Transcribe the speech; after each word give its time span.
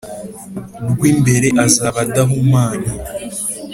Rw 0.91 1.01
imbere 1.11 1.47
azaba 1.65 1.97
adahumanye 2.05 2.91